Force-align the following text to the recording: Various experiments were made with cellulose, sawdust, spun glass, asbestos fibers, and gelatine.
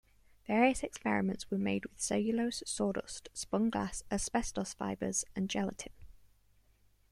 Various 0.47 0.81
experiments 0.81 1.51
were 1.51 1.59
made 1.59 1.85
with 1.85 2.01
cellulose, 2.01 2.63
sawdust, 2.65 3.29
spun 3.35 3.69
glass, 3.69 4.01
asbestos 4.09 4.73
fibers, 4.73 5.25
and 5.35 5.47
gelatine. 5.47 5.93